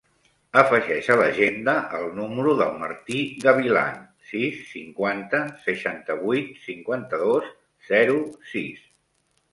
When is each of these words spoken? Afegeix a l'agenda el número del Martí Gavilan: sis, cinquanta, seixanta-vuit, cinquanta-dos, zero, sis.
Afegeix 0.59 1.07
a 1.15 1.15
l'agenda 1.19 1.73
el 1.97 2.07
número 2.19 2.55
del 2.61 2.71
Martí 2.83 3.19
Gavilan: 3.43 4.01
sis, 4.31 4.57
cinquanta, 4.71 5.43
seixanta-vuit, 5.67 6.51
cinquanta-dos, 6.67 7.53
zero, 7.93 8.21
sis. 8.55 8.85